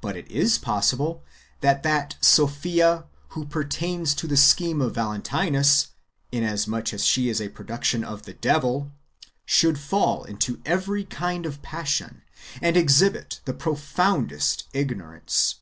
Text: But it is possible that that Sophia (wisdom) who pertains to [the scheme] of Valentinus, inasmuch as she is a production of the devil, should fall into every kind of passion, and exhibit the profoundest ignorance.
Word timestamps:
But 0.00 0.16
it 0.16 0.30
is 0.30 0.56
possible 0.56 1.24
that 1.62 1.82
that 1.82 2.14
Sophia 2.20 2.92
(wisdom) 2.92 3.10
who 3.30 3.44
pertains 3.46 4.14
to 4.14 4.28
[the 4.28 4.36
scheme] 4.36 4.80
of 4.80 4.94
Valentinus, 4.94 5.88
inasmuch 6.30 6.94
as 6.94 7.04
she 7.04 7.28
is 7.28 7.40
a 7.40 7.48
production 7.48 8.04
of 8.04 8.22
the 8.22 8.34
devil, 8.34 8.92
should 9.44 9.80
fall 9.80 10.22
into 10.22 10.62
every 10.64 11.04
kind 11.04 11.44
of 11.44 11.60
passion, 11.60 12.22
and 12.60 12.76
exhibit 12.76 13.40
the 13.44 13.52
profoundest 13.52 14.68
ignorance. 14.72 15.56